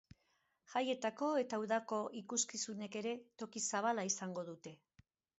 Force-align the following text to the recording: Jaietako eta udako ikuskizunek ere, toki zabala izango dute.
Jaietako 0.69 1.27
eta 1.41 1.59
udako 1.63 1.99
ikuskizunek 2.21 2.97
ere, 3.01 3.11
toki 3.43 3.63
zabala 3.73 4.07
izango 4.11 4.47
dute. 4.49 4.75